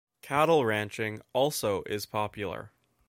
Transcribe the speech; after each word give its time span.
Cattle 0.23 0.65
ranching 0.65 1.21
also 1.31 1.83
is 1.85 2.07
popular. 2.07 2.71